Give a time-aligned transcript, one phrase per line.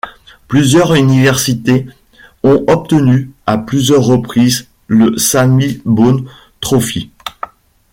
[0.47, 1.85] Plusieurs universités
[2.41, 6.25] ont obtenu à plusieurs reprises le Sammy Baugh
[6.59, 7.11] Trophy.